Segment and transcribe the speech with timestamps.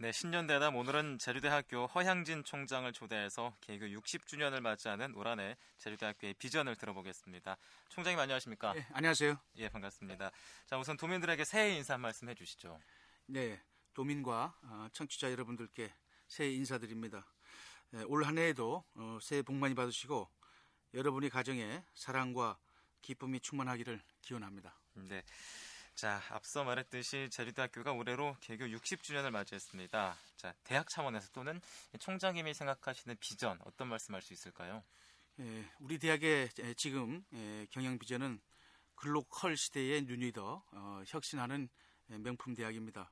[0.00, 7.56] 네, 신년대담 오늘은 제주대학교 허향진 총장을 초대해서 개교 60주년을 맞이하는 올 한해 제주대학교의 비전을 들어보겠습니다.
[7.88, 8.74] 총장님 안녕하십니까?
[8.74, 9.36] 네, 안녕하세요.
[9.56, 10.30] 예, 반갑습니다.
[10.66, 12.78] 자, 우선 도민들에게 새해 인사 한 말씀 해주시죠.
[13.26, 13.60] 네,
[13.92, 15.92] 도민과 어, 청취자 여러분들께
[16.28, 17.26] 새해 인사드립니다.
[17.94, 20.28] 예, 올 한해에도 어, 새해 복 많이 받으시고
[20.94, 22.56] 여러분이 가정에 사랑과
[23.02, 24.78] 기쁨이 충만하기를 기원합니다.
[24.94, 25.24] 네.
[25.98, 30.16] 자, 앞서 말했듯이 제주대학교가 올해로 개교 60주년을 맞이했습니다.
[30.36, 31.60] 자, 대학 차원에서 또는
[31.98, 34.84] 총장님이 생각하시는 비전 어떤 말씀할 수 있을까요?
[35.40, 38.40] 예, 우리 대학의 지금 예, 경영 비전은
[38.94, 41.68] 글로컬 시대의 뉴리더 어, 혁신하는
[42.06, 43.10] 명품 대학입니다.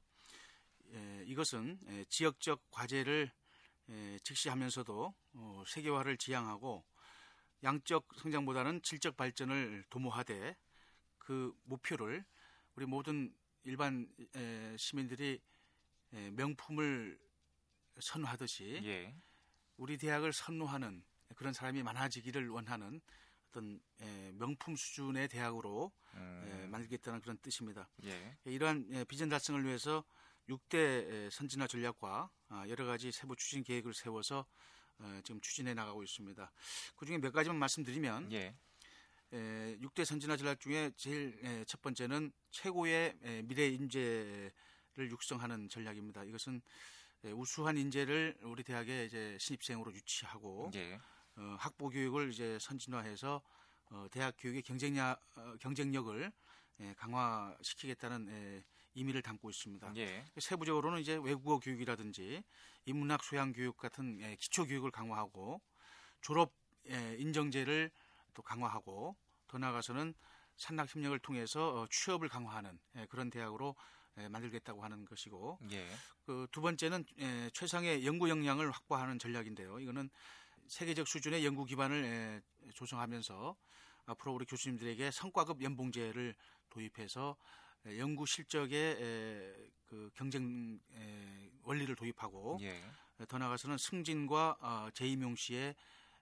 [0.93, 3.33] 예, 이것은 예, 지역적 과제를
[3.89, 6.85] 예, 직시하면서도 어, 세계화를 지향하고
[7.65, 10.57] 양적 성장보다는 질적 발전을 도모하되
[11.19, 12.25] 그 목표를
[12.77, 14.07] 우리 모든 일반
[14.77, 15.41] 시민들이
[16.11, 17.19] 명품을
[17.99, 19.15] 선호하듯이 예.
[19.79, 21.03] 우리 대학을 선호하는
[21.35, 23.01] 그런 사람이 많아지기를 원하는
[23.49, 23.81] 어떤
[24.35, 26.69] 명품 수준의 대학으로 음.
[26.71, 27.89] 만들겠다는 그런 뜻입니다.
[28.05, 28.37] 예.
[28.45, 30.05] 이러한 비전 달성을 위해서
[30.49, 34.47] 6대 선진화 전략과 아, 여러 가지 세부 추진 계획을 세워서
[34.99, 36.53] 어, 지금 추진해 나가고 있습니다.
[36.95, 38.55] 그 중에 몇 가지만 말씀드리면 예.
[39.33, 44.53] 에, 6대 선진화 전략 중에 제일 에, 첫 번째는 최고의 에, 미래 인재를
[45.11, 46.25] 육성하는 전략입니다.
[46.25, 46.61] 이것은
[47.25, 51.01] 에, 우수한 인재를 우리 대학에 이제 신입생으로 유치하고 예.
[51.37, 53.43] 어, 학부 교육을 이제 선진화해서
[53.91, 56.33] 어, 대학 교육의 경쟁력, 어, 경쟁력을
[56.81, 59.93] 에, 강화시키겠다는 에, 의미를 담고 있습니다.
[59.97, 60.25] 예.
[60.39, 62.43] 세부적으로는 이제 외국어 교육이라든지
[62.87, 65.61] 인문학 소양 교육 같은 에, 기초 교육을 강화하고
[66.21, 66.55] 졸업
[66.87, 67.91] 에, 인정제를
[68.37, 69.17] 또 강화하고
[69.49, 70.15] 더 나아가서는
[70.57, 73.75] 산학 협력을 통해서 어, 취업을 강화하는 예, 그런 대학으로
[74.19, 75.87] 예, 만들겠다고 하는 것이고 예.
[76.25, 79.81] 그두 번째는 예, 최상의 연구 역량을 확보하는 전략인데요.
[79.81, 80.11] 이거는
[80.69, 82.43] 세계적 수준의 연구 기반을
[82.75, 83.57] 조성하면서
[84.07, 86.35] 앞으로 우리 교수님들에게 성과급 연봉제를
[86.71, 87.37] 도입해서
[87.99, 88.97] 연구 실적의
[89.85, 90.81] 그 경쟁
[91.63, 92.83] 원리를 도입하고 예.
[93.29, 95.75] 더 나아가서는 승진과 어, 재임용 시에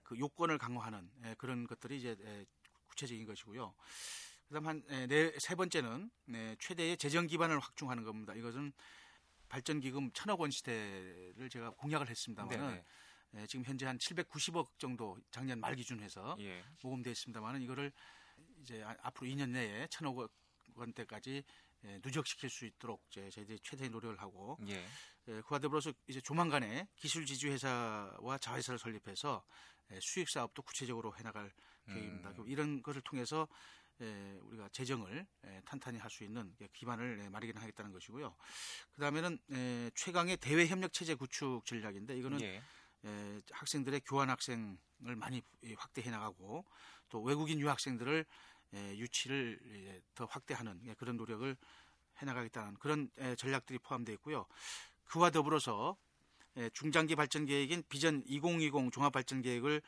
[0.05, 2.45] 그 요건을 강화하는 예, 그런 것들이 이제 예,
[2.87, 3.73] 구체적인 것이고요.
[4.47, 8.33] 그다음 한세 네, 번째는 네, 최대의 재정 기반을 확충하는 겁니다.
[8.35, 8.71] 이것은
[9.49, 12.83] 발전 기금 천억 원 시대를 제가 공약을 했습니다만은
[13.35, 16.63] 예, 지금 현재 한 790억 정도 작년 말 기준해서 예.
[16.83, 17.91] 모금되어 있습니다만은 이거를
[18.61, 20.17] 이제 앞으로 2년 내에 천억
[20.73, 21.43] 원대까지
[21.83, 24.83] 예, 누적시킬 수 있도록 이제 저희들이 최대의 노력을 하고 예.
[25.27, 29.43] 예, 그와 더불어서 이제 조만간에 기술 지주 회사와 자회사를 설립해서
[29.91, 31.51] 예, 수익 사업도 구체적으로 해나갈
[31.87, 32.31] 계획입니다.
[32.31, 32.47] 음.
[32.47, 33.47] 이런 것을 통해서
[34.01, 38.35] 예, 우리가 재정을 예, 탄탄히 할 수 있는 기반을 예, 마련하겠다는 것이고요.
[38.93, 42.61] 그 다음에는 예, 최강의 대외 협력 체제 구축 전략인데 이거는 예.
[43.05, 45.41] 예, 학생들의 교환 학생을 많이
[45.77, 46.65] 확대해 나가고
[47.09, 48.25] 또 외국인 유학생들을 예,
[48.75, 51.55] 유치를 예, 더 확대하는 예, 그런 노력을
[52.17, 54.45] 해나가겠다는 그런 전략들이 포함되어 있고요.
[55.03, 55.97] 그와 더불어서
[56.73, 59.81] 중장기 발전 계획인 비전 2020 종합 발전 계획을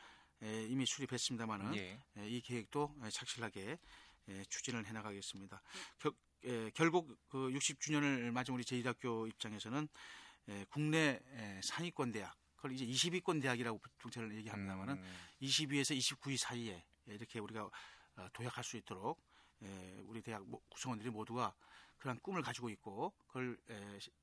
[0.68, 1.98] 이미 수립했습니다마는 예.
[2.18, 3.78] 이 계획도 착실하게
[4.50, 5.62] 추진을 해나가겠습니다.
[6.00, 6.12] 겨,
[6.74, 9.88] 결국 그 60주년을 맞은 우리 제1학교 입장에서는
[10.68, 11.20] 국내
[11.62, 15.16] 상위권 대학 그걸 이제 20위권 대학이라고 보통 저는 얘기합니다만은 음.
[15.40, 17.70] 20위에서 29위 사이에 이렇게 우리가 어,
[18.32, 19.20] 도약할 수 있도록
[20.06, 21.54] 우리 대학 구성원들이 모두가
[21.98, 23.58] 그런 꿈을 가지고 있고 그걸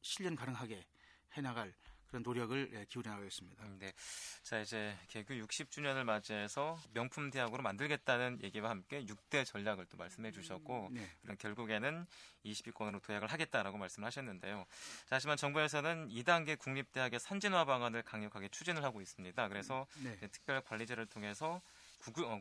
[0.02, 0.86] 실현 가능하게
[1.34, 1.74] 해나갈
[2.08, 3.64] 그런 노력을 기울여 나가겠습니다.
[3.66, 3.94] 음, 네.
[4.42, 10.92] 자, 이제 개교 60주년을 맞이해서 명품 대학으로 만들겠다는 얘기와 함께 6대 전략을 또 말씀해 주셨고,
[10.92, 11.36] 네.
[11.40, 12.06] 결국에는
[12.46, 14.66] 20위권으로 도약을 하겠다라고 말씀을 하셨는데요.
[15.08, 19.50] 자, 하지만 정부에서는 2단계 국립대학의 선진화 방안을 강력하게 추진을 하고 있습니다.
[19.50, 20.16] 그래서 네.
[20.30, 21.62] 특별 관리제를 통해서 어,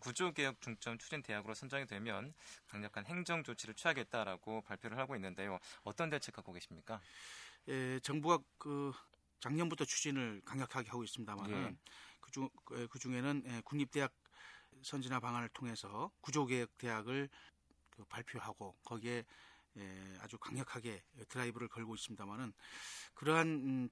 [0.01, 2.35] 구조개혁 중점 추진 대학으로 선정이 되면
[2.67, 5.59] 강력한 행정 조치를 취하겠다라고 발표를 하고 있는데요.
[5.83, 7.01] 어떤 대책 갖고 계십니까?
[7.69, 8.93] 예, 정부가 그
[9.41, 11.77] 작년부터 추진을 강력하게 하고 있습니다만 예.
[12.21, 14.13] 그중 그 중에는 예, 국립대학
[14.83, 17.29] 선진화 방안을 통해서 구조개혁 대학을
[17.91, 19.25] 그 발표하고 거기에
[19.77, 22.53] 예, 아주 강력하게 드라이브를 걸고 있습니다만은
[23.15, 23.89] 그러한 음,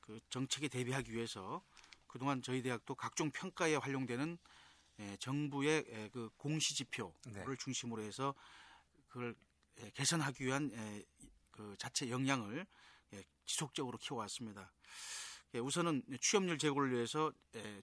[0.00, 1.64] 그 정책에 대비하기 위해서
[2.06, 4.61] 그동안 저희 대학도 각종 평가에 활용되는 예,
[5.18, 7.44] 정부의 예, 그 공시 지표를 네.
[7.58, 8.34] 중심으로 해서
[9.08, 9.34] 그걸
[9.80, 10.70] 예, 개선하기 위한
[11.50, 12.66] 그 자체 역량을
[13.44, 14.72] 지속적으로 키워왔습니다.
[15.54, 17.30] 우선은 취업률 제고를 위해서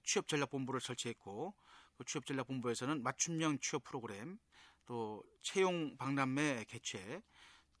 [0.02, 1.54] 취업 전략 본부를 설치했고
[1.96, 4.38] 그 취업 전략 본부에서는 맞춤형 취업 프로그램
[4.86, 7.22] 또 채용 박람회 개최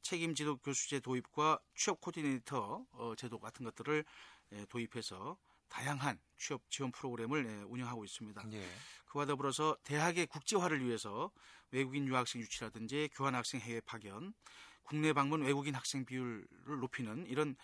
[0.02, 4.04] 책임 지도 교수제 도입과 취업 코디네이터 어, 제도 같은 것들을
[4.52, 5.36] 예, 도입해서
[5.70, 8.44] 다양한 취업 지원 프로그램을 예, 운영하고 있습니다.
[8.52, 8.68] 예.
[9.06, 11.30] 그와 더불어서 대학의 국제화를 위해서
[11.70, 14.34] 외국인 유학생 유치라든지 교환학생 해외 파견,
[14.82, 16.46] 국내 방문 외국인 학생 비율을
[16.80, 17.56] 높이는 이런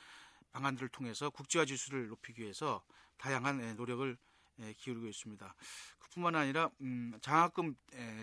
[0.52, 2.82] 방안들을 통해서 국제화 지수를 높이기 위해서
[3.18, 4.16] 다양한 예, 노력을
[4.60, 5.54] 예, 기울이고 있습니다.
[5.98, 7.74] 그뿐만 아니라 음, 장학금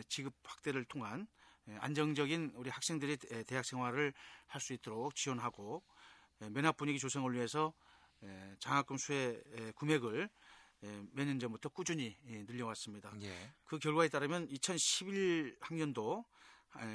[0.07, 1.27] 지급 확대를 통한
[1.79, 4.13] 안정적인 우리 학생들이 대학 생활을
[4.47, 5.83] 할 수 있도록 지원하고
[6.39, 7.74] 면학 분위기 조성을 위해서
[8.59, 9.41] 장학금 수혜
[9.75, 10.29] 금액을
[11.11, 13.13] 몇 년 전부터 꾸준히 늘려왔습니다.
[13.21, 13.53] 예.
[13.63, 16.25] 그 결과에 따르면 2011 학년도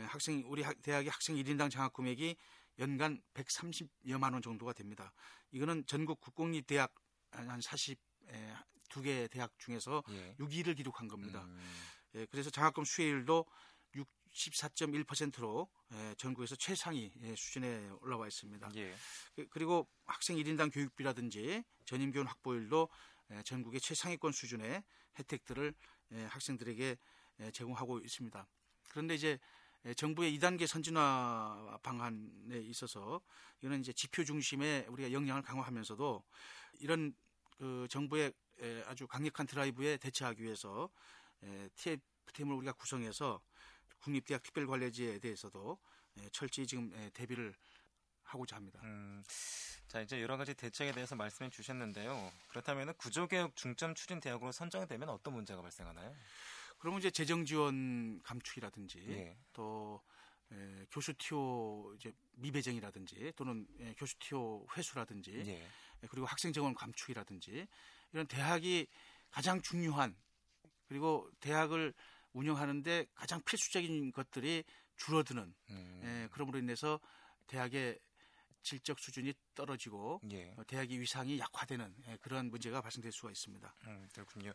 [0.09, 2.37] 학생 우리 대학의 학생 1인당 장학 금액이
[2.81, 5.13] 연간 130여만 원 정도가 됩니다.
[5.53, 6.95] 이거는 전국 국공립 대학
[7.31, 10.35] 한 42개 대학 중에서 예.
[10.39, 11.45] 6위를 기록한 겁니다.
[11.45, 11.61] 음.
[12.15, 13.47] 예, 그래서 장학금 수혜율도
[14.33, 18.71] 14.1%로 예, 전국에서 최상위 예, 수준에 올라와 있습니다.
[18.77, 18.95] 예.
[19.35, 22.89] 그, 그리고 학생 1인당 교육비라든지 전임교원 확보율도
[23.31, 24.83] 예, 전국의 최상위권 수준의
[25.19, 25.75] 혜택들을
[26.13, 26.97] 예, 학생들에게
[27.41, 28.47] 예, 제공하고 있습니다.
[28.91, 29.39] 그런데 이제
[29.97, 33.21] 정부의 2단계 선진화 방안에 있어서
[33.61, 36.25] 이거는 이제 지표 중심의 우리가 역량을 강화하면서도
[36.81, 37.15] 이런
[37.57, 38.33] 그 정부의
[38.87, 40.91] 아주 강력한 드라이브에 대처하기 위해서
[41.77, 43.41] TF팀을 우리가 구성해서
[44.01, 45.79] 국립대학 특별관리제에 대해서도
[46.33, 47.55] 철저히 지금 대비를
[48.23, 48.81] 하고자 합니다.
[48.83, 49.23] 음,
[49.87, 52.33] 자 이제 여러 가지 대책에 대해서 말씀해 주셨는데요.
[52.49, 56.15] 그렇다면 구조개혁 중점 추진 대학으로 선정되면 어떤 문제가 발생하나요?
[56.79, 59.37] 그러면 이제 재정 지원 감축이라든지 예.
[59.53, 60.01] 또
[60.53, 65.63] 에, 교수 티오 이제 미배정이라든지 또는 에, 교수 티오 회수라든지 예.
[65.63, 67.67] 에, 그리고 학생 정원 감축이라든지
[68.13, 68.87] 이런 대학이
[69.31, 70.17] 가장 중요한
[70.87, 71.93] 그리고 대학을
[72.33, 74.65] 운영하는데 가장 필수적인 것들이
[74.97, 76.01] 줄어드는 음.
[76.05, 77.01] 에, 그러므로 인해서
[77.47, 77.99] 대학의
[78.63, 80.55] 질적 수준이 떨어지고 예.
[80.59, 83.75] 어, 대학의 위상이 약화되는 예, 그런 문제가 발생될 수가 있습니다.
[83.87, 84.53] 음, 그렇군요.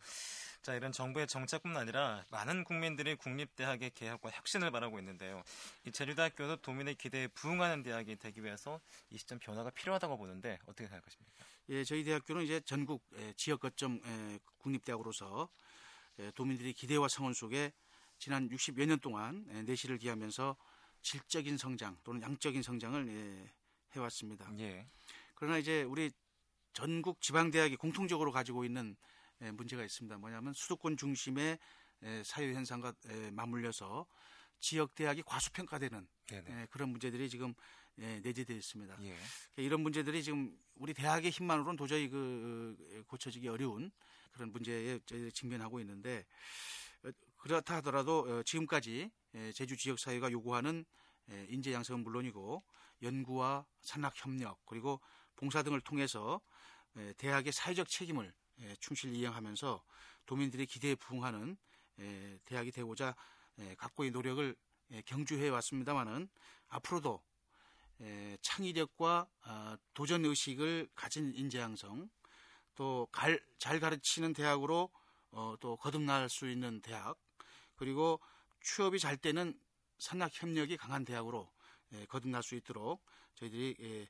[0.62, 5.42] 자 이런 정부의 정책뿐 아니라 많은 국민들이 국립대학의 개혁과 혁신을 바라고 있는데요.
[5.84, 8.80] 이 제주대학교도 도민의 기대에 부응하는 대학이 되기 위해서
[9.10, 11.44] 이 시점 변화가 필요하다고 보는데 어떻게 생각하십니까?
[11.70, 15.63] 예, 저희 대학교는 이제 전국 예, 지역 거점 예, 국립대학으로서 예,
[16.34, 17.72] 도민들의 기대와 성원 속에
[18.18, 20.56] 지난 60여 년 동안 예, 내실을 기하면서
[21.02, 23.52] 질적인 성장 또는 양적인 성장을 예,
[23.94, 24.50] 해왔습니다.
[24.58, 24.86] 예.
[25.34, 26.10] 그러나 이제 우리
[26.72, 28.96] 전국 지방대학이 공통적으로 가지고 있는
[29.42, 30.16] 예, 문제가 있습니다.
[30.18, 31.58] 뭐냐면 수도권 중심의
[32.02, 34.06] 예, 사회 현상과 예, 맞물려서
[34.60, 36.66] 지역 대학이 과소평가되는 네네.
[36.70, 37.54] 그런 문제들이 지금
[37.96, 38.96] 내재되어 있습니다.
[39.02, 39.16] 예.
[39.56, 43.90] 이런 문제들이 지금 우리 대학의 힘만으로는 도저히 그 고쳐지기 어려운
[44.34, 46.26] 그런 문제에 저희들이 직면하고 있는데
[47.04, 49.10] 어, 그렇다 하더라도 어, 지금까지
[49.54, 50.84] 제주 지역 사회가 요구하는
[51.48, 52.62] 인재 양성은 물론이고
[53.02, 55.00] 연구와 산학 협력 그리고
[55.34, 56.40] 봉사 등을 통해서
[57.16, 58.32] 대학의 사회적 책임을
[58.78, 59.82] 충실히 이행하면서
[60.26, 61.56] 도민들의 기대에 부응하는
[62.44, 63.16] 대학이 되고자
[63.78, 64.54] 각고의 노력을
[65.06, 66.28] 경주해 왔습니다마는
[66.68, 67.20] 앞으로도
[68.40, 72.08] 창의력과 아, 도전 의식을 가진 인재 양성
[72.74, 73.08] 또
[73.58, 74.90] 잘 가르치는 대학으로
[75.30, 77.16] 어, 또 거듭날 수 있는 대학
[77.76, 78.20] 그리고
[78.62, 79.58] 취업이 잘 되는
[79.98, 81.50] 산학 협력이 강한 대학으로
[81.92, 83.04] 예, 거듭날 수 있도록
[83.36, 84.08] 저희들이 예,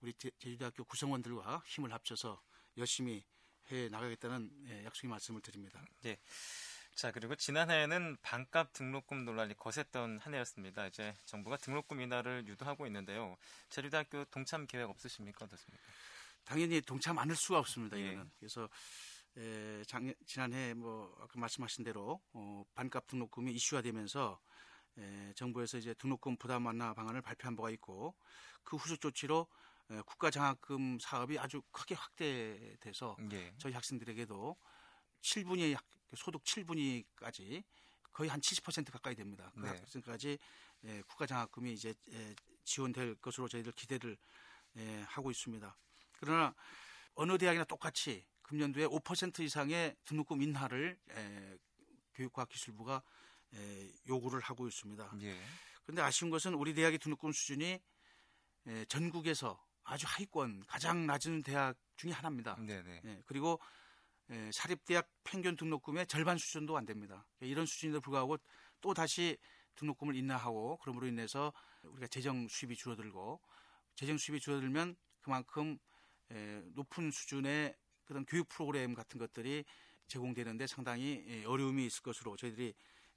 [0.00, 2.42] 우리 제주대학교 구성원들과 힘을 합쳐서
[2.78, 3.24] 열심히
[3.70, 5.82] 해 나가겠다는 예, 약속의 말씀을 드립니다.
[6.02, 6.18] 네.
[6.94, 10.86] 자 그리고 지난해에는 반값 등록금 논란이 거셌던 한 해였습니다.
[10.86, 13.36] 이제 정부가 등록금 인하를 유도하고 있는데요.
[13.68, 15.44] 제주대학교 동참 계획 없으십니까?
[15.44, 15.84] 어떻습니까?
[16.46, 17.96] 당연히 동참 않을 수가 없습니다.
[17.96, 18.30] 이거는 예.
[18.38, 18.68] 그래서
[19.36, 24.40] 에, 작년, 지난해 뭐 아까 말씀하신 대로 어, 반값 등록금이 이슈화되면서
[24.98, 28.14] 에, 정부에서 이제 등록금 부담 완화 방안을 발표한 바가 있고
[28.62, 29.46] 그 후속 조치로
[29.90, 33.52] 에, 국가 장학금 사업이 아주 크게 확대돼서 예.
[33.58, 34.56] 저희 학생들에게도
[35.22, 35.76] 7분위
[36.14, 37.64] 소득 7분위까지
[38.12, 39.50] 거의 한 70% 가까이 됩니다.
[39.54, 39.68] 그 네.
[39.68, 40.38] 학생까지
[40.84, 44.16] 에, 국가 장학금이 이제 에, 지원될 것으로 저희들 기대를
[44.76, 45.76] 에, 하고 있습니다.
[46.18, 46.54] 그러나
[47.14, 51.58] 어느 대학이나 똑같이 금년도에 5% 이상의 등록금 인하를 에,
[52.14, 53.02] 교육과기술부가
[53.54, 55.12] 에, 요구를 하고 있습니다.
[55.22, 55.40] 예.
[55.84, 57.80] 그런데 아쉬운 것은 우리 대학의 등록금 수준이
[58.66, 62.56] 에, 전국에서 아주 하위권 가장 낮은 대학 중에 하나입니다.
[62.56, 63.02] 네네.
[63.04, 63.60] 예, 그리고
[64.30, 67.26] 에, 사립대학 평균 등록금의 절반 수준도 안 됩니다.
[67.40, 68.38] 이런 수준에도 불구하고
[68.80, 69.38] 또 다시
[69.76, 73.40] 등록금을 인하하고 그러므로 인해서 우리가 재정 수입이 줄어들고
[73.94, 75.95] 재정 수입이 줄어들면 그만큼 에,
[76.74, 79.64] 높은 수준의 그런 교육 프로그램 같은 것들이
[80.06, 82.74] 제공되는데 상당히 어려움이 있을 것으로 저희들이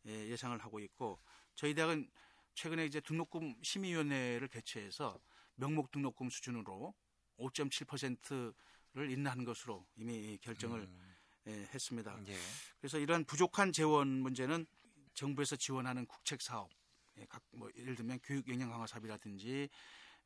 [0.08, 1.20] 예, 예상을 하고 있고
[1.56, 2.10] 저희 대학은
[2.56, 5.20] 최근에 이제 등록금 심의위원회를 개최해서
[5.56, 6.94] 명목 등록금 수준으로
[7.38, 11.16] 5.7%를 인하한 것으로 이미 결정을 음.
[11.48, 12.18] 예, 했습니다.
[12.28, 12.38] 예.
[12.80, 14.66] 그래서 이러한 부족한 재원 문제는
[15.14, 16.70] 정부에서 지원하는 국책 사업,
[17.18, 19.70] 예, 각뭐 예를 들면 교육 영양 강화 사업이라든지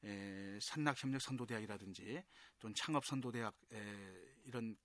[0.03, 2.23] 에, 산낙 협력 선도대학이라든지
[2.59, 4.13] 또는 창업 선도대학 에,
[4.45, 4.75] 이런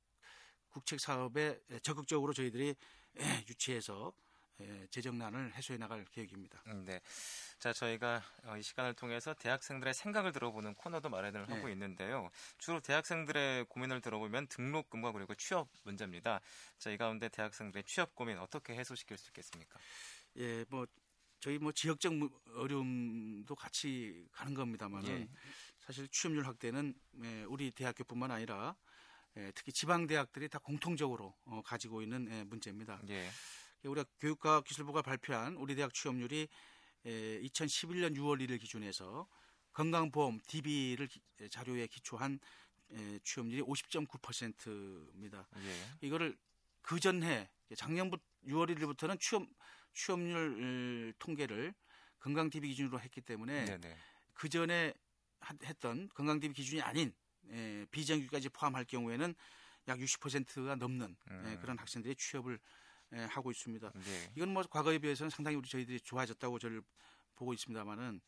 [0.68, 2.75] 국책 사업에 적극적으로 저희들이
[3.16, 4.12] 에, 유치해서
[4.60, 6.62] 에, 재정난을 해소해 나갈 계획입니다.
[6.66, 7.00] 음, 네.
[7.58, 11.54] 자, 저희가 어, 이 시간을 통해서 대학생들의 생각을 들어보는 코너도 마련을 네.
[11.54, 12.30] 하고 있는데요.
[12.58, 16.40] 주로 대학생들의 고민을 들어보면 등록금과 그리고 취업 문제입니다.
[16.78, 19.78] 자, 이 가운데 대학생들의 취업 고민 어떻게 해소시킬 수 있겠습니까?
[20.37, 20.87] 예, 뭐
[21.40, 22.12] 저희 뭐 지역적
[22.54, 25.28] 어려움도 같이 가는 겁니다만 예.
[25.78, 28.76] 사실 취업률 확대는 예, 우리 대학교뿐만 아니라
[29.37, 33.00] 예, 특히 지방 대학들이 다 공통적으로 어, 가지고 있는 예, 문제입니다.
[33.09, 33.28] 예.
[33.85, 36.49] 우리가 교육과학기술부가 발표한 우리 대학 취업률이
[37.04, 39.28] 2011년 6월 1일 기준에서
[39.73, 41.09] 건강보험 DB를
[41.49, 42.40] 자료에 기초한
[43.23, 45.47] 취업률이 50.9%입니다.
[45.59, 46.07] 예.
[46.07, 46.37] 이거를
[46.83, 49.47] 그 전해 작년부터 6월 1일부터는 취업
[49.95, 51.75] 취업률 통계를
[52.18, 53.78] 건강 DB 기준으로 했기 때문에
[54.35, 54.92] 그 전에
[55.64, 57.12] 했던 건강 DB 기준이 아닌
[57.50, 59.35] 예, 비정규까지 포함할 경우에는
[59.88, 61.45] 약 60%가 넘는 예, 음.
[61.50, 62.59] 예, 그런 학생들이 취업을
[63.14, 63.90] 예, 하고 있습니다.
[63.95, 64.33] 네.
[64.37, 66.83] 이건 뭐 과거에 비해서는 상당히 우리 저희들이 좋아졌다고 저를
[67.37, 68.21] 보고 있습니다만은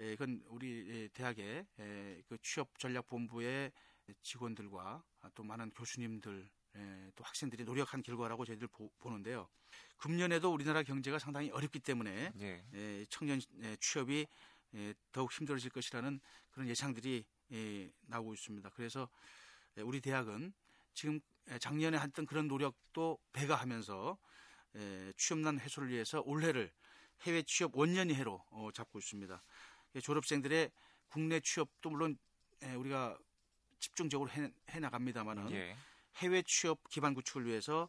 [0.00, 3.70] 예, 이건 우리 예, 대학의 예, 그 취업 전략 본부의
[4.22, 5.02] 직원들과
[5.34, 9.48] 또 많은 교수님들 예, 또 학생들이 노력한 결과라고 저희들 보, 보는데요.
[9.96, 12.64] 금년에도 우리나라 경제가 상당히 어렵기 때문에 예.
[12.74, 14.26] 예, 청년 예, 취업이
[14.74, 18.70] 예, 더욱 힘들어질 것이라는 그런 예상들이 예, 나오고 있습니다.
[18.70, 19.08] 그래서
[19.76, 20.52] 예, 우리 대학은
[20.94, 24.18] 지금 예, 작년에 했던 그런 노력도 배가하면서
[24.76, 26.72] 예, 취업난 해소를 위해서 올해를
[27.22, 29.42] 해외 취업 원년이 해로 어, 잡고 있습니다.
[29.94, 30.70] 예, 졸업생들의
[31.08, 32.18] 국내 취업도 물론
[32.64, 33.16] 예, 우리가
[33.78, 35.76] 집중적으로 해, 해 나갑니다만은 예.
[36.16, 37.88] 해외 취업 기반 구축을 위해서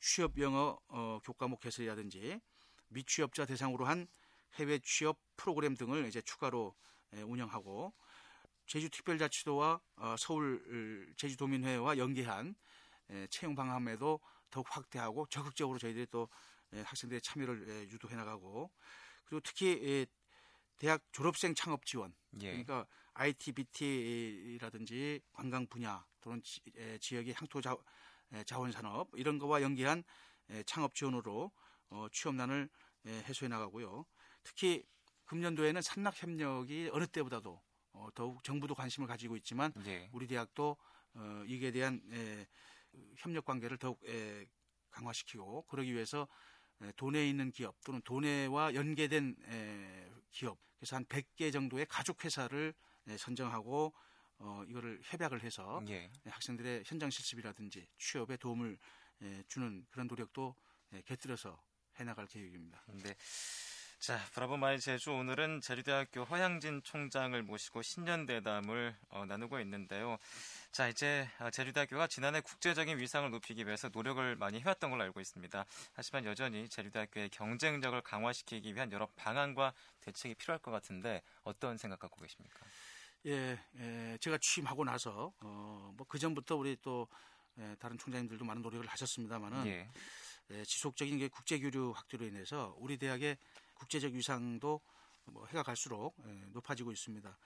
[0.00, 2.40] 취업 영어 어, 교과목 개설이라든지
[2.88, 4.06] 미취업자 대상으로 한
[4.54, 6.74] 해외 취업 프로그램 등을 이제 추가로
[7.14, 7.92] 예, 운영하고
[8.66, 12.54] 제주특별자치도와 어, 서울 제주도민회와 연계한
[13.10, 16.28] 예, 채용 방함에도 더욱 확대하고 적극적으로 저희들이 또
[16.72, 18.70] 예, 학생들의 참여를 예, 유도해 나가고
[19.24, 20.06] 그리고 특히 예,
[20.78, 22.50] 대학 졸업생 창업 지원 예.
[22.50, 27.76] 그러니까 IT, BT라든지 관광 분야 또는 지, 예, 지역의 향토 자,
[28.32, 30.02] 예, 자원 산업 이런 거와 연계한
[30.50, 31.52] 예, 창업 지원으로
[31.90, 32.68] 어, 취업난을
[33.06, 34.04] 예, 해소해 나가고요.
[34.42, 34.84] 특히
[35.26, 40.08] 금년도에는 산낙 협력이 어느 때보다도 어, 더욱 정부도 관심을 가지고 있지만 예.
[40.12, 40.76] 우리 대학도
[41.14, 42.46] 어, 이게 대한 에,
[43.16, 44.46] 협력 관계를 더욱 에,
[44.90, 46.26] 강화시키고 그러기 위해서
[46.82, 52.74] 에, 도내 있는 기업 또는 도내와 연계된 에, 기업 그래서 한 100개 정도의 가족 회사를
[52.76, 53.92] 에, 선정하고
[54.38, 56.10] 어, 이거를 협약을 해서 예.
[56.26, 58.78] 학생들의 현장 실습이라든지 취업에 도움을
[59.22, 60.54] 에, 주는 그런 노력도
[60.92, 61.60] 에, 곁들여서
[61.96, 62.82] 해나갈 계획입니다.
[62.88, 63.14] 네.
[64.00, 70.18] 자, Bravo My 제주 오늘은 제주대학교 허향진 총장을 모시고 신년 대담을 어, 나누고 있는데요.
[70.72, 75.64] 자, 이제 어, 제주대학교가 지난해 국제적인 위상을 높이기 위해서 노력을 많이 해왔던 걸로 알고 있습니다.
[75.94, 82.20] 하지만 여전히 제주대학교의 경쟁력을 강화시키기 위한 여러 방안과 대책이 필요할 것 같은데 어떤 생각 갖고
[82.20, 82.60] 계십니까?
[83.26, 87.08] 예, 예 제가 취임하고 나서 어, 뭐그 전부터 우리 또
[87.58, 89.88] 예, 다른 총장님들도 많은 노력을 하셨습니다만은 예.
[90.50, 93.38] 예, 지속적인 국제 교류 확대로 인해서 우리 대학의
[93.74, 94.80] 국제적 위상도
[95.24, 97.38] 뭐 해가 갈수록 예, 높아지고 있습니다.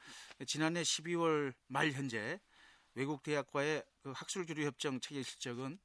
[0.46, 2.40] 지난해 12월 말 현재
[2.94, 5.78] 외국 대학과의 그 학술 교류 협정 체계 실적은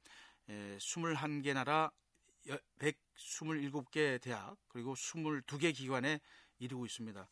[0.48, 1.92] 21개 예, 나라
[2.78, 6.20] 127개 대학 그리고 22개 기관에
[6.58, 7.28] 이르고 있습니다.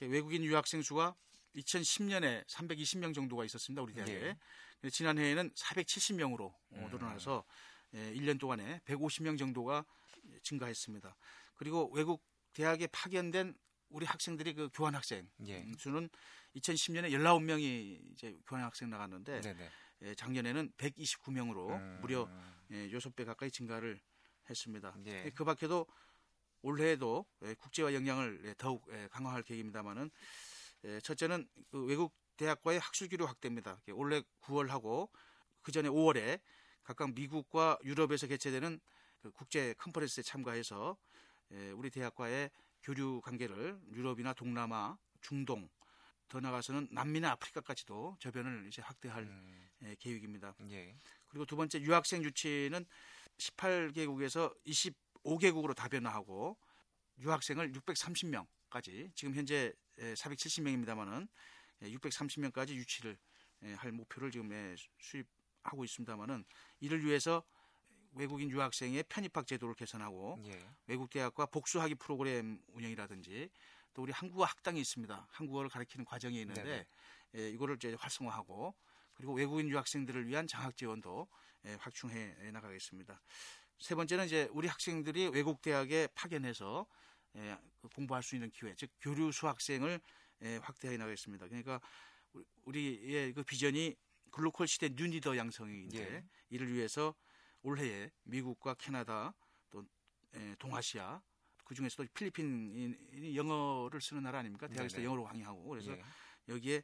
[0.00, 1.16] 외국인 유학생 수가
[1.56, 3.82] 2010년에 320명 정도가 있었습니다.
[3.82, 4.36] 우리 대학에.
[4.82, 4.90] 네.
[4.90, 6.88] 지난해에는 470명으로 음.
[6.90, 7.44] 늘어나서
[7.92, 9.84] 1년 동안에 150명 정도가
[10.42, 11.16] 증가했습니다.
[11.54, 12.22] 그리고 외국
[12.52, 13.54] 대학에 파견된
[13.88, 15.64] 우리 학생들이 그 교환 학생 예.
[15.78, 16.08] 수는
[16.56, 19.40] 2010년에 19명이 이제 교환 학생 나갔는데
[20.02, 21.98] 예, 작년에는 129명으로 음.
[22.00, 22.28] 무려
[22.70, 24.00] 예, 6배 가까이 증가를
[24.50, 24.94] 했습니다.
[25.06, 25.24] 예.
[25.26, 25.30] 예.
[25.30, 25.86] 그 밖에도
[26.62, 30.10] 올해에도 예, 국제화 역량을 예, 더욱 예, 강화할 계획입니다만은 예,
[31.02, 33.80] 첫째는 그 외국 대학과의 학술 교류 확대입니다.
[33.92, 35.10] 올해 9월하고
[35.62, 36.40] 그 전에 5월에
[36.84, 38.78] 각각 미국과 유럽에서 개최되는
[39.20, 40.96] 그 국제 컨퍼런스에 참가해서
[41.52, 42.50] 예, 우리 대학과의
[42.82, 45.68] 교류 관계를 유럽이나 동남아, 중동,
[46.28, 49.68] 더 나가서는 남미나 아프리카까지도 저변을 이제 확대할 음.
[49.82, 50.54] 예, 계획입니다.
[50.70, 50.96] 예.
[51.28, 52.84] 그리고 두 번째 유학생 유치는
[53.38, 56.56] 18개국에서 25개국으로 다변화하고
[57.18, 61.28] 유학생을 630명 까지 지금 현재 470명입니다만은
[61.82, 63.16] 630명까지 유치를
[63.76, 66.44] 할 목표를 지금 수립하고 있습니다만은
[66.80, 67.44] 이를 위해서
[68.12, 70.68] 외국인 유학생의 편입학 제도를 개선하고 예.
[70.86, 73.50] 외국 대학과 복수학위 프로그램 운영이라든지
[73.92, 75.28] 또 우리 한국어 학당이 있습니다.
[75.30, 76.86] 한국어를 가르치는 과정이 있는데
[77.34, 78.74] 예, 이거를 이제 활성화하고
[79.14, 81.28] 그리고 외국인 유학생들을 위한 장학 지원도
[81.66, 83.20] 예, 확충해 나가겠습니다.
[83.78, 86.86] 세 번째는 이제 우리 학생들이 외국 대학에 파견해서
[87.94, 90.00] 공부할 수 있는 기회, 즉 교류 수학생을
[90.42, 91.46] 예, 확대해 나가겠습니다.
[91.46, 91.80] 그러니까
[92.64, 93.96] 우리의 그 비전이
[94.30, 96.24] 글로컬 시대 뉴니더 양성인데 예.
[96.50, 97.14] 이를 위해서
[97.62, 99.34] 올해에 미국과 캐나다
[99.70, 99.84] 또
[100.34, 101.22] 예, 동아시아
[101.64, 104.68] 그 중에서도 필리핀이 영어를 쓰는 나라 아닙니까?
[104.68, 106.02] 대학에서 영어로 강의하고 그래서 예.
[106.48, 106.82] 여기에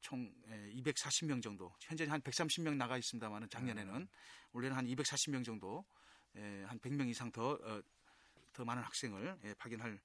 [0.00, 4.08] 총 240명 예, 정도 현재 한 130명 나가 있습니다만은 작년에는 음.
[4.52, 5.84] 올해는 한 240명 정도
[6.34, 7.82] 한 100명 이상 더 어,
[8.52, 10.00] 더 많은 학생을 예, 파견할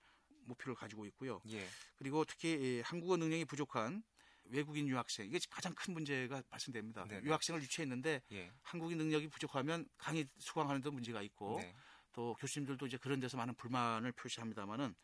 [0.45, 1.41] 목표를 가지고 있고요.
[1.49, 1.67] 예.
[1.97, 4.03] 그리고 특히 한국어 능력이 부족한
[4.45, 7.05] 외국인 유학생 이게 가장 큰 문제가 발생됩니다.
[7.05, 7.25] 네네.
[7.25, 8.51] 유학생을 유치했는데 예.
[8.61, 11.75] 한국인 능력이 부족하면 강의 수강하는 데 문제가 있고 네.
[12.13, 14.95] 또 교수님들도 이제 그런 데서 많은 불만을 표시합니다만은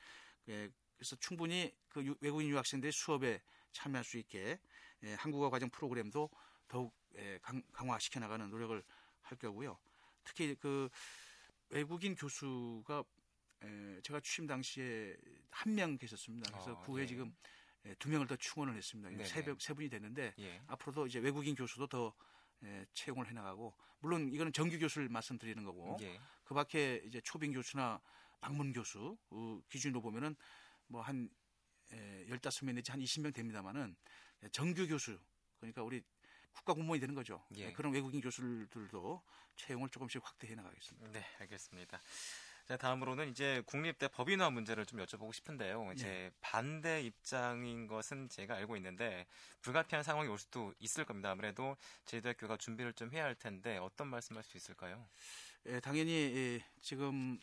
[0.50, 4.60] 예, 그래서 충분히 그 외국인 유학생들의 수업에 참여할 수 있게
[5.04, 6.30] 예, 한국어 과정 프로그램도
[6.68, 8.82] 더욱 예, 강, 강화시켜 나가는 노력을
[9.22, 9.78] 할 거고요.
[10.24, 10.90] 특히 그
[11.70, 13.04] 외국인 교수가
[13.64, 15.16] 에, 제가 취임 당시에
[15.52, 16.52] 한 명 계셨습니다.
[16.52, 17.08] 그래서 어, 그 후에 예.
[17.08, 17.36] 지금
[18.00, 19.26] 두 명을 더 충원을 했습니다.
[19.26, 20.62] 세, 세 분이 됐는데 예.
[20.68, 22.14] 앞으로도 이제 외국인 교수도 더
[22.64, 26.20] 에, 채용을 해나가고 물론 이거는 정규 교수를 말씀드리는 거고 예.
[26.44, 28.02] 그 밖에 이제 초빙 교수나
[28.42, 30.36] 방문 교수 그 기준으로 보면은
[30.88, 31.30] 뭐한
[32.28, 33.96] 열다섯 명 내지 한 이십 명 됩니다만은
[34.52, 35.20] 정규 교수
[35.58, 36.02] 그러니까 우리
[36.52, 37.46] 국가 공무원이 되는 거죠.
[37.56, 37.72] 예.
[37.74, 39.24] 그런 외국인 교수들도
[39.56, 41.12] 채용을 조금씩 확대해 나가겠습니다.
[41.12, 42.02] 네, 알겠습니다.
[42.66, 45.92] 자, 다음으로는 이제 국립대 법인화 문제를 좀 여쭤보고 싶은데요.
[45.94, 46.32] 이제 네.
[46.40, 49.28] 반대 입장인 것은 제가 알고 있는데
[49.62, 51.32] 불가피한 상황이 올 수도 있을 겁니다.
[51.32, 55.10] 아무래도 제주학교가 준비를 좀 해야 할 텐데 어떤 말씀할 수 있을까요?
[55.66, 57.38] 예, 당연히 예, 지금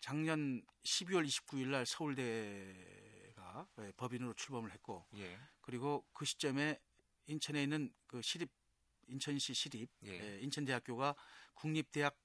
[0.00, 5.38] 작년 12월 29일 날 서울대가 예, 법인으로 출범을 했고 예.
[5.60, 6.78] 그리고 그 시점에
[7.26, 8.48] 인천에 있는 그 시립
[9.08, 10.10] 인천시 시립 예.
[10.10, 11.16] 예, 인천대학교가
[11.54, 12.16] 국립대학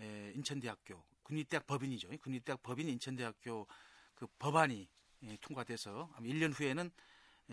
[0.00, 2.08] 예, 인천대학교 국립대학 법인이죠.
[2.18, 3.66] 국립대학 법인 인천대학교
[4.16, 4.88] 그 법안이
[5.22, 6.90] 예, 통과돼서 아마 1년 후에는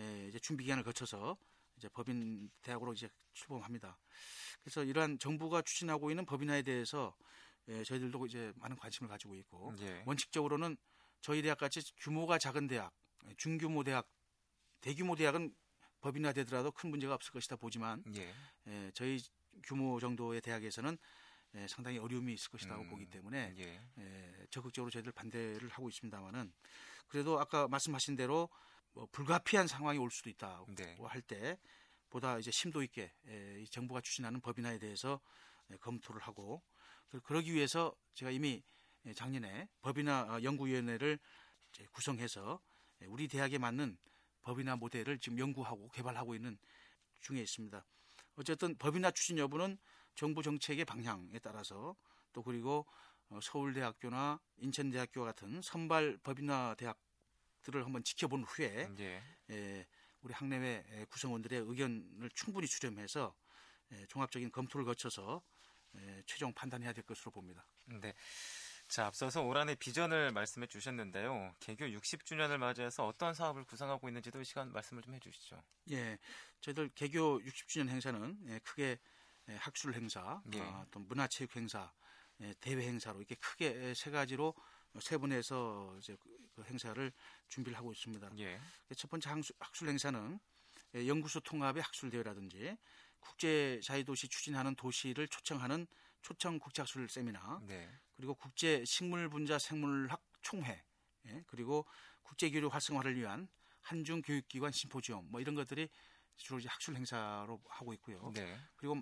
[0.00, 1.36] 예, 이제 준비 기간을 거쳐서
[1.76, 3.96] 이제 법인 대학으로 이제 출범합니다.
[4.62, 7.14] 그래서 이러한 정부가 추진하고 있는 법인화에 대해서
[7.68, 10.02] 예, 저희들도 이제 많은 관심을 가지고 있고 예.
[10.06, 10.76] 원칙적으로는
[11.20, 12.92] 저희 대학 같이 규모가 작은 대학,
[13.28, 14.08] 예, 중규모 대학,
[14.80, 15.54] 대규모 대학은
[16.00, 18.34] 법인화 되더라도 큰 문제가 없을 것이다 보지만 예.
[18.66, 19.20] 예, 저희
[19.62, 20.98] 규모 정도의 대학에서는
[21.54, 23.82] 예, 상당히 어려움이 있을 것이라고 음, 보기 때문에 예.
[23.98, 26.52] 예, 적극적으로 저희들 반대를 하고 있습니다만은
[27.08, 28.48] 그래도 아까 말씀하신 대로
[28.92, 30.96] 뭐 불가피한 상황이 올 수도 있다고 네.
[31.04, 31.58] 할때
[32.10, 35.20] 보다 이제 심도 있게 예, 정부가 추진하는 법인화에 대해서
[35.70, 36.62] 예, 검토를 하고
[37.24, 38.62] 그러기 위해서 제가 이미
[39.06, 41.18] 예, 작년에 법인화 연구위원회를
[41.92, 42.60] 구성해서
[43.02, 43.98] 예, 우리 대학에 맞는
[44.42, 46.58] 법인화 모델을 지금 연구하고 개발하고 있는
[47.20, 47.84] 중에 있습니다.
[48.36, 49.78] 어쨌든 법인화 추진 여부는
[50.18, 51.94] 정부 정책의 방향에 따라서
[52.32, 52.84] 또 그리고
[53.28, 59.22] 어, 서울대학교나 인천대학교 같은 선발 법인화 대학들을 한번 지켜본 후에 예.
[59.50, 59.86] 예,
[60.22, 63.32] 우리 학내외 구성원들의 의견을 충분히 수렴해서
[63.92, 65.40] 예, 종합적인 검토를 거쳐서
[65.94, 67.64] 예, 최종 판단해야 될 것으로 봅니다.
[67.84, 68.12] 네.
[68.88, 71.54] 자, 앞서서 올 한해 비전을 말씀해 주셨는데요.
[71.60, 75.62] 개교 60주년을 맞이해서 어떤 사업을 구상하고 있는지도 이 시간 말씀을 좀 해주시죠.
[75.92, 76.18] 예,
[76.60, 78.98] 저희들 개교 60주년 행사는 예, 크게 예,
[79.56, 80.60] 학술 행사, 예.
[80.60, 81.92] 어, 또 문화체육 행사,
[82.40, 84.54] 예, 대회 행사로 이렇게 크게 세 가지로
[85.00, 87.12] 세분해서 이제 그, 그 행사를
[87.48, 88.30] 준비를 하고 있습니다.
[88.38, 88.60] 예.
[88.96, 90.38] 첫 번째 학술 행사는
[90.94, 92.76] 연구소 통합의 학술 대회라든지
[93.20, 95.86] 국제 자유도시 추진하는 도시를 초청하는
[96.22, 97.90] 초청 국제학술 세미나, 네.
[98.16, 100.82] 그리고 국제 식물 분자 생물학 총회,
[101.26, 101.86] 예, 그리고
[102.22, 103.48] 국제 교류 활성화를 위한
[103.82, 105.88] 한중 교육기관 심포지엄 뭐 이런 것들이
[106.36, 108.30] 주로 이제 학술 행사로 하고 있고요.
[108.34, 108.58] 네.
[108.76, 109.00] 그리고 에,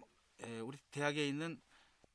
[0.63, 1.61] 우리 대학에 있는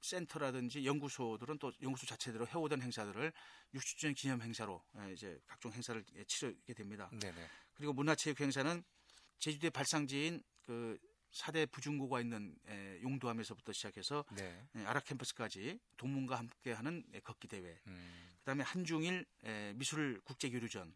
[0.02, 3.32] 센터라든지 연구소들은 또 연구소 자체대로 해오던 행사들을
[3.76, 7.10] 60주년 기념 행사로 에, 이제 각종 행사를 치르게 됩니다.
[7.20, 7.48] 네네.
[7.76, 8.84] 그리고 문화체육 행사는
[9.40, 10.98] 제주도의 발상지인 그
[11.32, 14.68] 4대 부중고가 있는 에, 용두암에서부터 시작해서 네.
[14.76, 18.30] 에, 아라 캠퍼스까지 동문과 함께하는 에, 걷기 대회, 음.
[18.40, 20.94] 그다음에 한중일 에, 미술 국제 교류전,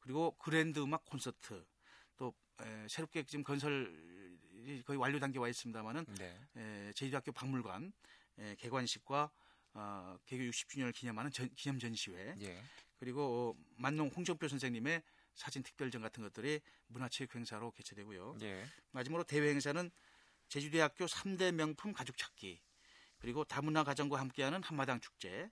[0.00, 1.64] 그리고 그랜드 음악 콘서트,
[2.16, 4.25] 또 에, 새롭게 지금 건설이
[4.84, 6.40] 거의 완료 단계에 와 있습니다만은 네.
[6.56, 7.92] 에, 제주도학교 박물관
[8.38, 9.30] 에, 개관식과
[9.74, 12.62] 어, 개교 60주년을 기념하는 전, 기념 전시회, 예.
[12.96, 15.02] 그리고 만농 홍정표 선생님의
[15.34, 18.38] 사진 특별전 같은 것들이 문화체육 행사로 개최되고요.
[18.40, 18.64] 예.
[18.92, 19.90] 마지막으로 대회 행사는
[20.48, 22.58] 제주대학교 3대 명품 가죽 찾기
[23.18, 25.50] 그리고 다문화 가정과 함께하는 한마당 축제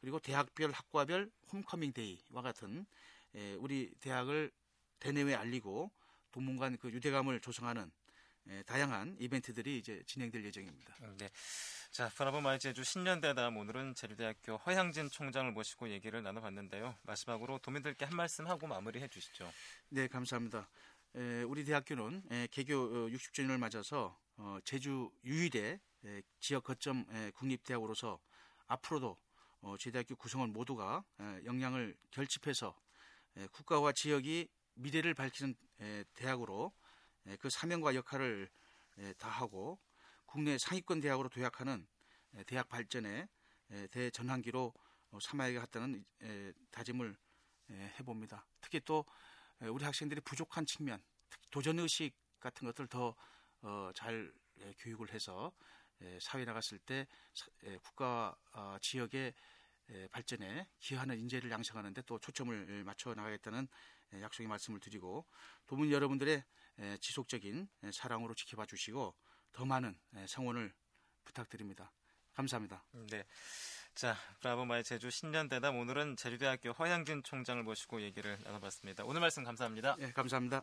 [0.00, 2.86] 그리고 대학별 학과별 홈커밍 데이와 같은
[3.34, 4.52] 에, 우리 대학을
[5.00, 5.90] 대내외 알리고
[6.30, 8.05] 동문간 그 유대감을 조성하는 에,
[8.66, 10.94] 다양한 이벤트들이 이제 진행될 예정입니다.
[11.02, 11.28] 음, 네.
[11.90, 16.94] 자, Bravo My 제주 신년대담 오늘은 제주대학교 허향진 총장을 모시고 얘기를 나눠봤는데요.
[17.02, 19.50] 마지막으로 도민들께 한 말씀 하고 마무리해 주시죠.
[19.88, 20.68] 네, 감사합니다.
[21.16, 27.30] 에, 우리 대학교는 에, 개교 60주년을 어, 맞아서 어, 제주 유일의 에, 지역 거점 에,
[27.30, 28.20] 국립대학으로서
[28.66, 29.16] 앞으로도
[29.62, 32.78] 어, 제대학교 구성원 모두가 에, 역량을 결집해서
[33.38, 36.85] 에, 국가와 지역의 미래를 밝히는 에, 대학으로 에,
[37.40, 38.48] 그 사명과 역할을
[38.98, 39.80] 에, 다하고
[40.26, 41.86] 국내 상위권 대학으로 도약하는
[42.34, 43.28] 에, 대학 발전에
[43.70, 44.72] 에, 대전환기로
[45.10, 47.16] 어, 삼아야겠다는 에, 다짐을
[47.70, 48.46] 에, 해봅니다.
[48.60, 49.04] 특히 또
[49.62, 51.02] 에, 우리 학생들이 부족한 측면,
[51.50, 54.32] 도전 의식 같은 것들 더잘
[54.78, 55.52] 교육을 해서
[56.00, 57.06] 에, 사회 나갔을 때
[57.82, 59.34] 국가와 어, 지역의
[59.88, 63.66] 에, 발전에 기여하는 인재를 양성하는데 또 초점을 맞춰 나가겠다는
[64.12, 65.26] 에, 약속의 말씀을 드리고
[65.66, 66.44] 도민 여러분들의 에,
[67.00, 69.14] 지속적인 에, 사랑으로 지켜봐 주시고
[69.52, 70.72] 더 많은 에, 성원을
[71.24, 71.92] 부탁드립니다.
[72.34, 72.84] 감사합니다.
[73.10, 73.24] 네.
[73.94, 79.04] 자, Bravo My 제주 신년 대담 오늘은 제주대학교 허향진 총장을 모시고 얘기를 나눠봤습니다.
[79.04, 79.96] 오늘 말씀 감사합니다.
[80.00, 80.62] 예, 감사합니다.